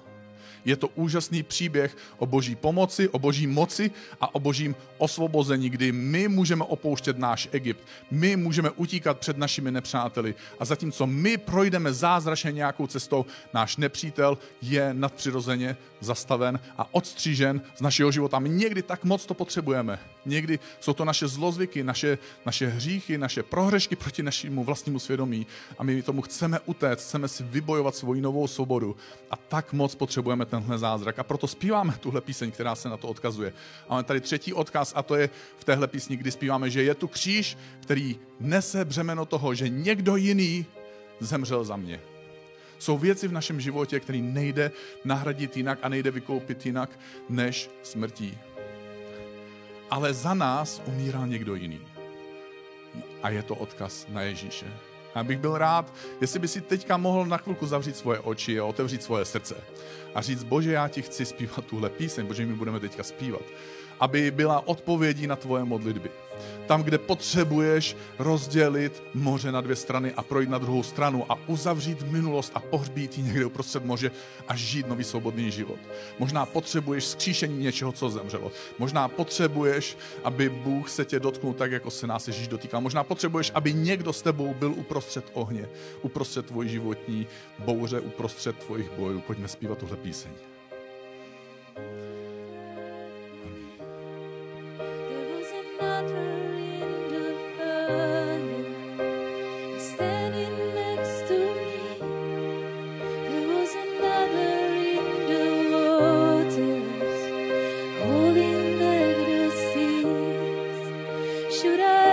[0.65, 5.91] Je to úžasný příběh o boží pomoci, o boží moci a o božím osvobození, kdy
[5.91, 11.93] my můžeme opouštět náš Egypt, my můžeme utíkat před našimi nepřáteli a zatímco my projdeme
[11.93, 18.39] zázračně nějakou cestou, náš nepřítel je nadpřirozeně zastaven a odstřížen z našeho života.
[18.39, 19.99] My někdy tak moc to potřebujeme.
[20.25, 25.83] Někdy jsou to naše zlozvyky, naše, naše hříchy, naše prohřešky proti našemu vlastnímu svědomí a
[25.83, 28.95] my tomu chceme utéct, chceme si vybojovat svoji novou svobodu
[29.31, 31.19] a tak moc potřebujeme tenhle zázrak.
[31.19, 33.53] A proto zpíváme tuhle píseň, která se na to odkazuje.
[33.87, 36.95] A máme tady třetí odkaz a to je v téhle písni, kdy zpíváme, že je
[36.95, 40.65] tu kříž, který nese břemeno toho, že někdo jiný
[41.19, 41.99] zemřel za mě.
[42.79, 44.71] Jsou věci v našem životě, které nejde
[45.05, 48.37] nahradit jinak a nejde vykoupit jinak než smrtí.
[49.89, 51.81] Ale za nás umíral někdo jiný.
[53.23, 54.65] A je to odkaz na Ježíše.
[55.15, 58.65] A bych byl rád, jestli by si teďka mohl na chvilku zavřít svoje oči a
[58.65, 59.55] otevřít svoje srdce.
[60.15, 63.41] A říct, bože, já ti chci zpívat tuhle píseň, bože, my budeme teďka zpívat.
[63.99, 66.09] Aby byla odpovědí na tvoje modlitby
[66.69, 72.01] tam, kde potřebuješ rozdělit moře na dvě strany a projít na druhou stranu a uzavřít
[72.11, 74.11] minulost a pohřbít ji někde uprostřed moře
[74.47, 75.79] a žít nový svobodný život.
[76.19, 78.51] Možná potřebuješ skříšení něčeho, co zemřelo.
[78.79, 82.79] Možná potřebuješ, aby Bůh se tě dotknul tak, jako se nás Ježíš dotýká.
[82.79, 85.69] Možná potřebuješ, aby někdo s tebou byl uprostřed ohně,
[86.01, 87.27] uprostřed tvojí životní
[87.59, 89.19] bouře, uprostřed tvojich bojů.
[89.19, 90.31] Pojďme zpívat tuhle píseň.
[111.49, 112.08] Oddělit od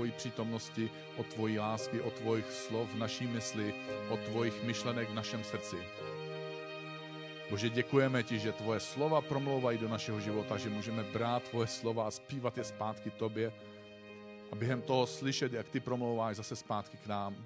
[0.00, 3.74] tvojí přítomnosti, od tvojí lásky, od tvojich slov v naší mysli,
[4.08, 5.76] od tvojich myšlenek v našem srdci.
[7.50, 12.06] Bože, děkujeme ti, že tvoje slova promlouvají do našeho života, že můžeme brát tvoje slova
[12.06, 13.52] a zpívat je zpátky tobě
[14.52, 17.36] a během toho slyšet, jak ty promlouváš zase zpátky k nám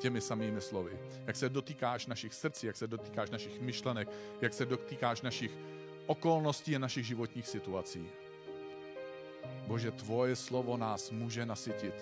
[0.00, 0.98] těmi samými slovy.
[1.26, 4.08] Jak se dotýkáš našich srdcí, jak se dotýkáš našich myšlenek,
[4.40, 5.50] jak se dotýkáš našich
[6.06, 8.06] okolností a našich životních situací.
[9.66, 11.94] Bože, tvoje slovo nás může nasytit.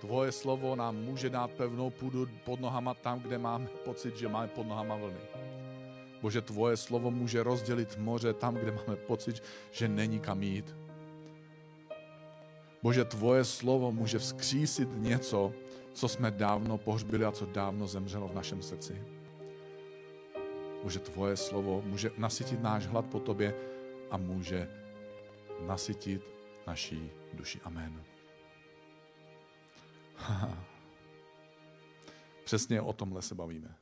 [0.00, 4.48] Tvoje slovo nám může dát pevnou půdu pod nohama tam, kde máme pocit, že máme
[4.48, 5.20] pod nohama vlny.
[6.22, 10.76] Bože, tvoje slovo může rozdělit moře tam, kde máme pocit, že není kam jít.
[12.82, 15.52] Bože, tvoje slovo může vzkřísit něco,
[15.92, 19.02] co jsme dávno pohřbili a co dávno zemřelo v našem srdci.
[20.82, 23.54] Bože, tvoje slovo může nasytit náš hlad po tobě
[24.10, 24.68] a může
[25.66, 27.60] nasytit naší duši.
[27.64, 28.04] Amen.
[32.44, 33.74] Přesně o tomhle se bavíme.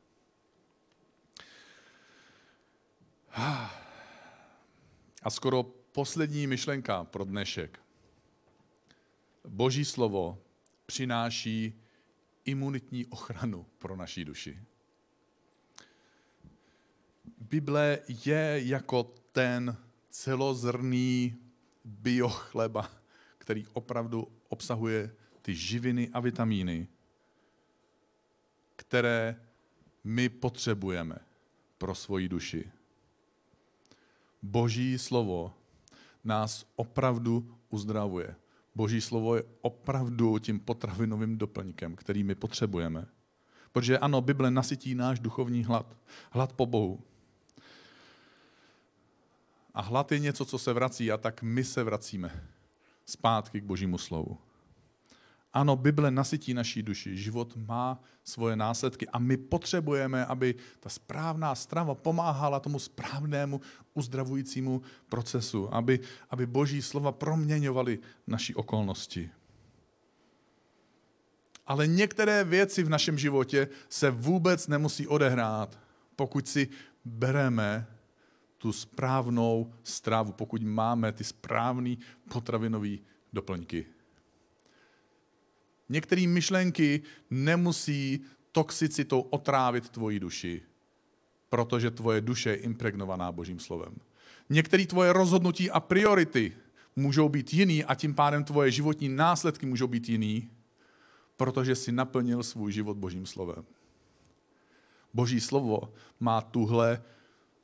[5.22, 5.62] A skoro
[5.92, 7.80] poslední myšlenka pro dnešek.
[9.44, 10.38] Boží slovo
[10.86, 11.82] přináší
[12.44, 14.58] imunitní ochranu pro naší duši.
[17.40, 19.76] Bible je jako ten
[20.10, 21.36] celozrný
[21.88, 22.90] biochleba,
[23.38, 26.88] který opravdu obsahuje ty živiny a vitamíny,
[28.76, 29.40] které
[30.04, 31.18] my potřebujeme
[31.78, 32.70] pro svoji duši.
[34.42, 35.54] Boží slovo
[36.24, 38.36] nás opravdu uzdravuje.
[38.74, 43.06] Boží slovo je opravdu tím potravinovým doplňkem, který my potřebujeme.
[43.72, 45.96] Protože ano, Bible nasytí náš duchovní hlad.
[46.30, 47.02] Hlad po Bohu.
[49.78, 52.44] A hlad je něco, co se vrací a tak my se vracíme
[53.06, 54.38] zpátky k božímu slovu.
[55.52, 61.54] Ano, Bible nasytí naší duši, život má svoje následky a my potřebujeme, aby ta správná
[61.54, 63.60] strava pomáhala tomu správnému
[63.94, 69.30] uzdravujícímu procesu, aby, aby boží slova proměňovaly naší okolnosti.
[71.66, 75.78] Ale některé věci v našem životě se vůbec nemusí odehrát,
[76.16, 76.68] pokud si
[77.04, 77.97] bereme
[78.58, 81.96] tu správnou stravu, pokud máme ty správné
[82.32, 82.96] potravinové
[83.32, 83.86] doplňky.
[85.88, 90.62] Některé myšlenky nemusí toxicitou otrávit tvoji duši,
[91.48, 93.94] protože tvoje duše je impregnovaná Božím slovem.
[94.50, 96.56] Některé tvoje rozhodnutí a priority
[96.96, 100.50] můžou být jiný a tím pádem tvoje životní následky můžou být jiný,
[101.36, 103.64] protože si naplnil svůj život Božím slovem.
[105.14, 107.02] Boží slovo má tuhle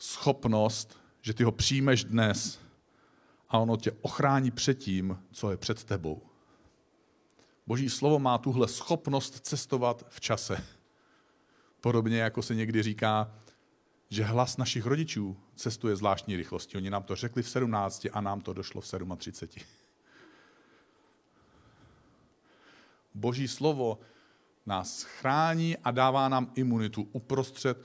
[0.05, 2.59] schopnost, že ty ho přijmeš dnes
[3.49, 6.23] a ono tě ochrání před tím, co je před tebou.
[7.67, 10.65] Boží slovo má tuhle schopnost cestovat v čase.
[11.81, 13.35] Podobně jako se někdy říká,
[14.11, 16.77] že hlas našich rodičů cestuje zvláštní rychlostí.
[16.77, 19.65] Oni nám to řekli v 17 a nám to došlo v 37.
[23.15, 23.99] Boží slovo
[24.67, 27.85] nás chrání a dává nám imunitu uprostřed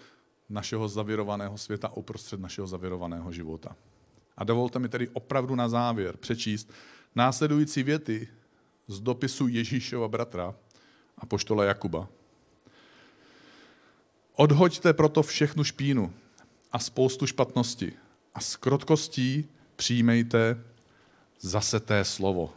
[0.49, 3.75] našeho zavirovaného světa, uprostřed našeho zavirovaného života.
[4.37, 6.71] A dovolte mi tedy opravdu na závěr přečíst
[7.15, 8.27] následující věty
[8.87, 10.55] z dopisu Ježíšova bratra
[11.17, 12.07] a poštola Jakuba.
[14.35, 16.13] Odhoďte proto všechnu špínu
[16.71, 17.93] a spoustu špatnosti
[18.33, 19.45] a s krotkostí
[19.75, 20.63] přijmejte
[21.39, 22.53] zaseté slovo,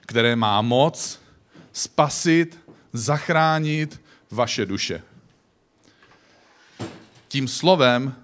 [0.00, 1.20] které má moc
[1.72, 2.58] spasit,
[2.92, 4.00] zachránit
[4.30, 5.02] vaše duše.
[7.32, 8.14] Tím slovem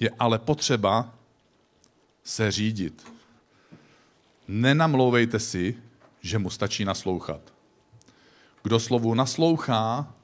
[0.00, 1.14] je ale potřeba
[2.24, 3.12] se řídit.
[4.48, 5.78] Nenamlouvejte si,
[6.20, 7.40] že mu stačí naslouchat.
[8.62, 10.14] Kdo slovu naslouchá,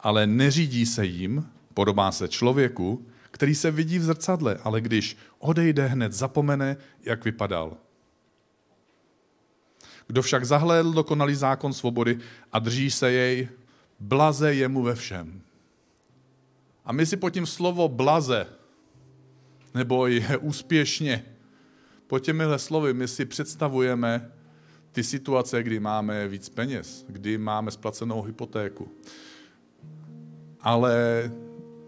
[0.00, 5.86] ale neřídí se jim, podobá se člověku, který se vidí v zrcadle, ale když odejde,
[5.86, 7.76] hned zapomene, jak vypadal.
[10.06, 12.18] Kdo však zahlédl dokonalý zákon svobody
[12.52, 13.48] a drží se jej,
[14.00, 15.42] blaze jemu ve všem.
[16.90, 18.46] A my si po tím slovo blaze,
[19.74, 21.24] nebo je úspěšně,
[22.06, 24.32] po těmihle slovy my si představujeme
[24.92, 28.88] ty situace, kdy máme víc peněz, kdy máme splacenou hypotéku.
[30.60, 31.30] Ale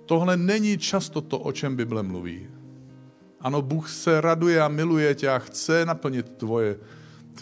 [0.06, 2.48] tohle není často to, o čem Bible mluví.
[3.40, 6.78] Ano, Bůh se raduje a miluje tě a chce naplnit tvoje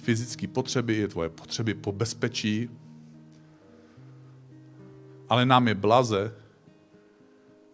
[0.03, 2.71] fyzické potřeby, tvoje potřeby po bezpečí,
[5.29, 6.40] ale nám je blaze,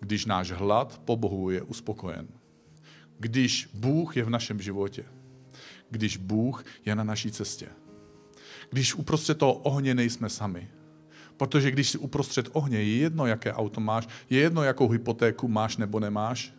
[0.00, 2.28] když náš hlad po Bohu je uspokojen.
[3.18, 5.04] Když Bůh je v našem životě.
[5.90, 7.68] Když Bůh je na naší cestě.
[8.70, 10.68] Když uprostřed toho ohně nejsme sami.
[11.36, 15.76] Protože když si uprostřed ohně, je jedno, jaké auto máš, je jedno, jakou hypotéku máš
[15.76, 16.54] nebo nemáš.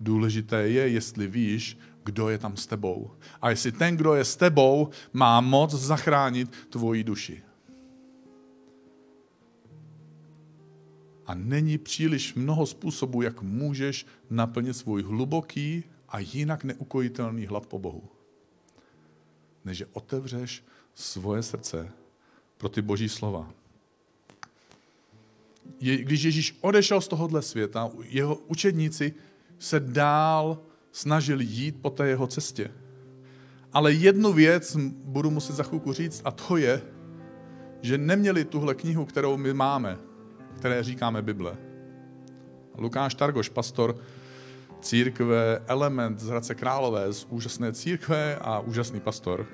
[0.00, 3.10] Důležité je, jestli víš, kdo je tam s tebou.
[3.42, 7.42] A jestli ten, kdo je s tebou, má moc zachránit tvoji duši.
[11.26, 17.78] A není příliš mnoho způsobů, jak můžeš naplnit svůj hluboký a jinak neukojitelný hlad po
[17.78, 18.02] Bohu.
[19.64, 20.64] Než otevřeš
[20.94, 21.92] svoje srdce
[22.58, 23.50] pro ty boží slova.
[25.80, 29.14] Je, když Ježíš odešel z tohohle světa, jeho učedníci
[29.58, 30.58] se dál
[30.92, 32.70] snažili jít po té jeho cestě.
[33.72, 36.82] Ale jednu věc budu muset za chvilku říct a to je,
[37.82, 39.98] že neměli tuhle knihu, kterou my máme,
[40.56, 41.56] které říkáme Bible.
[42.78, 43.96] Lukáš Targoš, pastor
[44.80, 49.46] církve Element z Hradce Králové, z úžasné církve a úžasný pastor,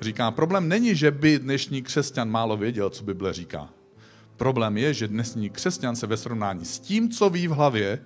[0.00, 3.68] říká, problém není, že by dnešní křesťan málo věděl, co Bible říká.
[4.36, 7.98] Problém je, že dnešní křesťan se ve srovnání s tím, co ví v hlavě,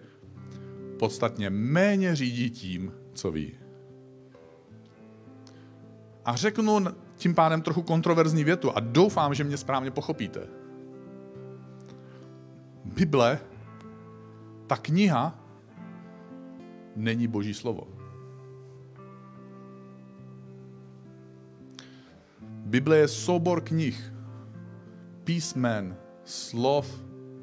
[0.99, 3.53] podstatně méně řídí tím, co ví.
[6.25, 6.87] A řeknu
[7.17, 10.64] tím pádem trochu kontroverzní větu a doufám, že mě správně pochopíte.
[12.95, 13.39] Bible,
[14.67, 15.39] ta kniha,
[16.97, 17.89] není boží slovo.
[22.43, 24.13] Bible je soubor knih,
[25.25, 26.87] písmen, slov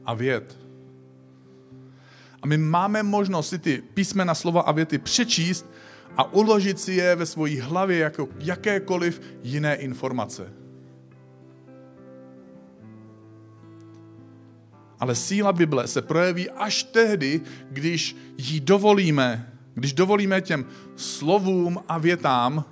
[0.05, 0.59] a věd.
[2.41, 5.65] A my máme možnost si ty písmena, slova a věty přečíst
[6.17, 10.60] a uložit si je ve své hlavě jako jakékoliv jiné informace.
[15.01, 21.97] Ale síla Bible se projeví až tehdy, když jí dovolíme, když dovolíme těm slovům a
[21.97, 22.65] větám,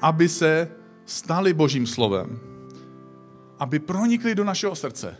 [0.00, 0.68] aby se
[1.06, 2.40] stali Božím slovem,
[3.58, 5.16] aby pronikli do našeho srdce.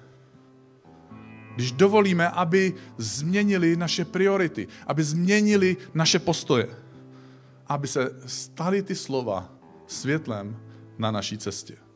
[1.55, 6.69] Když dovolíme, aby změnili naše priority, aby změnili naše postoje,
[7.67, 9.53] aby se staly ty slova
[9.87, 10.57] světlem
[10.99, 11.90] na naší cestě.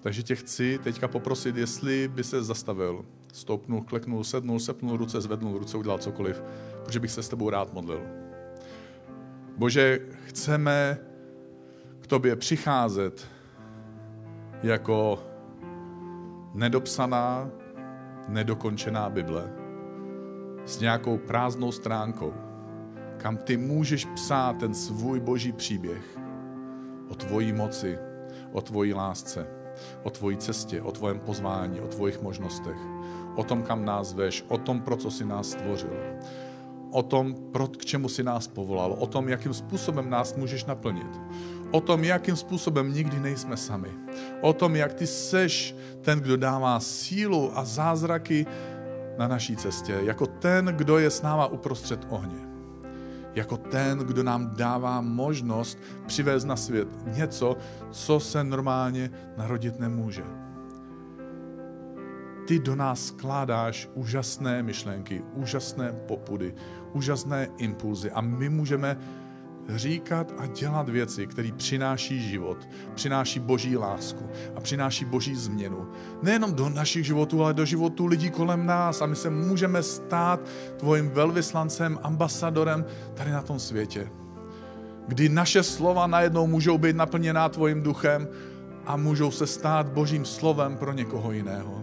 [0.00, 5.58] Takže tě chci teďka poprosit, jestli by se zastavil, stoupnul, kleknul, sednul, sepnul ruce, zvednul
[5.58, 6.42] ruce, udělal cokoliv,
[6.84, 8.02] protože bych se s tebou rád modlil.
[9.56, 10.98] Bože, chceme
[12.00, 13.28] k tobě přicházet
[14.62, 15.22] jako
[16.54, 17.50] nedopsaná,
[18.28, 19.52] nedokončená Bible
[20.64, 22.34] s nějakou prázdnou stránkou,
[23.16, 26.18] kam ty můžeš psát ten svůj boží příběh
[27.08, 27.98] o tvojí moci,
[28.52, 29.59] o tvojí lásce
[30.02, 32.76] o tvojí cestě, o tvém pozvání, o tvojich možnostech,
[33.36, 35.96] o tom, kam nás veš, o tom, pro co si nás stvořil,
[36.90, 41.20] o tom, pro, k čemu si nás povolal, o tom, jakým způsobem nás můžeš naplnit,
[41.70, 43.90] o tom, jakým způsobem nikdy nejsme sami,
[44.40, 48.46] o tom, jak ty seš ten, kdo dává sílu a zázraky
[49.18, 52.49] na naší cestě, jako ten, kdo je s náma uprostřed ohně
[53.34, 57.56] jako ten, kdo nám dává možnost přivést na svět něco,
[57.90, 60.24] co se normálně narodit nemůže.
[62.46, 66.54] Ty do nás skládáš úžasné myšlenky, úžasné popudy,
[66.92, 68.96] úžasné impulzy a my můžeme
[69.74, 75.88] říkat a dělat věci, které přináší život, přináší boží lásku a přináší boží změnu.
[76.22, 79.02] Nejenom do našich životů, ale do životů lidí kolem nás.
[79.02, 80.40] A my se můžeme stát
[80.76, 84.08] tvojím velvyslancem, ambasadorem tady na tom světě.
[85.08, 88.28] Kdy naše slova najednou můžou být naplněná tvojím duchem
[88.86, 91.82] a můžou se stát božím slovem pro někoho jiného.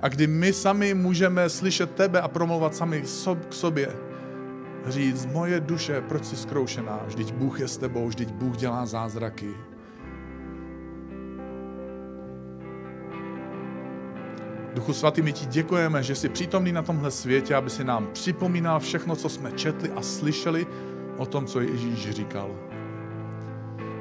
[0.00, 3.02] A kdy my sami můžeme slyšet tebe a promluvat sami
[3.48, 4.09] k sobě,
[4.86, 7.00] říct, moje duše, proč jsi zkroušená?
[7.06, 9.54] Vždyť Bůh je s tebou, vždyť Bůh dělá zázraky.
[14.74, 18.80] Duchu svatý, my ti děkujeme, že jsi přítomný na tomhle světě, aby si nám připomínal
[18.80, 20.66] všechno, co jsme četli a slyšeli
[21.16, 22.50] o tom, co Ježíš říkal.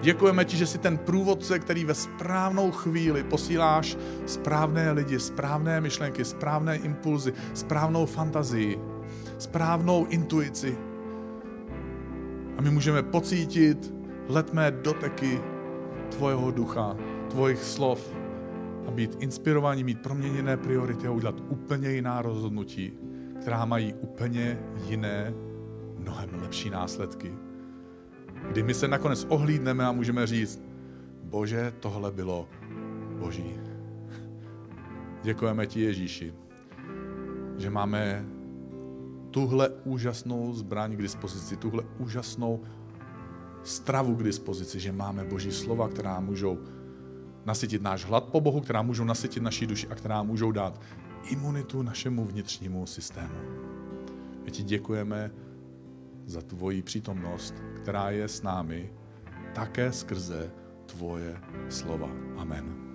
[0.02, 6.26] Děkujeme ti, že jsi ten průvodce, který ve správnou chvíli posíláš správné lidi, správné myšlenky,
[6.26, 8.80] správné impulzy, správnou fantazii
[9.40, 10.78] správnou intuici.
[12.58, 13.94] A my můžeme pocítit
[14.28, 15.42] letmé doteky
[16.10, 16.96] tvojeho ducha,
[17.30, 18.16] tvojich slov
[18.88, 22.94] a být inspirovaní, mít proměněné priority a udělat úplně jiná rozhodnutí,
[23.42, 25.34] která mají úplně jiné,
[25.98, 27.34] mnohem lepší následky.
[28.48, 30.62] Kdy my se nakonec ohlídneme a můžeme říct,
[31.24, 32.48] Bože, tohle bylo
[33.20, 33.60] Boží.
[35.24, 36.34] Děkujeme ti, Ježíši,
[37.58, 38.26] že máme
[39.32, 42.62] tuhle úžasnou zbraň k dispozici, tuhle úžasnou
[43.64, 46.58] stravu k dispozici, že máme Boží slova, která můžou
[47.46, 50.82] nasytit náš hlad po Bohu, která můžou nasytit naši duši a která můžou dát
[51.24, 53.40] imunitu našemu vnitřnímu systému.
[54.46, 55.32] My ti děkujeme
[56.26, 58.94] za tvoji přítomnost, která je s námi
[59.54, 60.52] také skrze
[60.86, 61.38] tvoje
[61.70, 62.10] slova.
[62.38, 62.89] Amen.